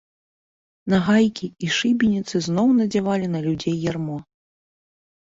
Нагайкі 0.93 1.51
і 1.67 1.71
шыбеніцы 1.77 2.35
зноў 2.49 2.67
надзявалі 2.81 3.27
на 3.37 3.45
людзей 3.49 3.81
ярмо. 3.89 4.17